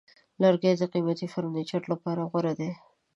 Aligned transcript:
لرګی 0.41 0.73
د 0.77 0.83
قیمتي 0.93 1.27
فرنیچر 1.33 1.81
لپاره 1.91 2.21
غوره 2.29 2.53
دی. 2.59 2.71